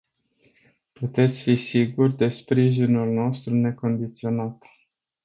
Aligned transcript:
Puteți 0.93 1.41
fi 1.41 1.55
sigur 1.55 2.11
de 2.11 2.29
sprijinul 2.29 3.09
nostru 3.11 3.53
necondiționat. 3.53 4.63